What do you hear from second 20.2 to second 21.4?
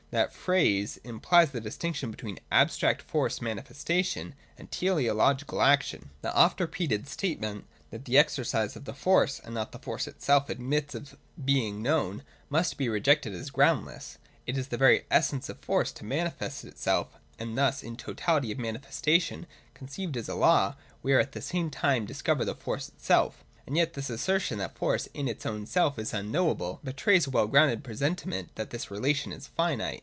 a law, we at